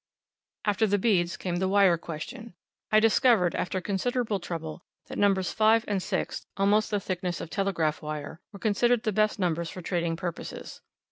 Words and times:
After 0.65 0.87
the 0.87 0.97
beads 0.97 1.37
came 1.37 1.57
the 1.57 1.67
wire 1.67 1.95
question. 1.95 2.55
I 2.91 2.99
discovered, 2.99 3.53
after 3.53 3.79
considerable 3.79 4.39
trouble, 4.39 4.81
that 5.05 5.17
Nos. 5.19 5.51
5 5.53 5.85
and 5.87 6.01
6 6.01 6.47
almost 6.57 6.91
of 6.91 6.99
the 6.99 7.05
thickness 7.05 7.39
of 7.39 7.51
telegraph 7.51 8.01
wire 8.01 8.41
were 8.51 8.57
considered 8.57 9.03
the 9.03 9.11
best 9.11 9.37
numbers 9.37 9.69
for 9.69 9.83
trading 9.83 10.15
purposes. 10.15 10.81